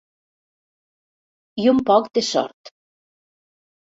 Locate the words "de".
2.19-2.23